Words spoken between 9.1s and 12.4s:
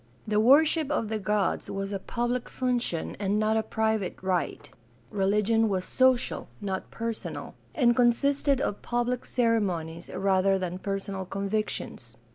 ceremonies rather than personal convictions.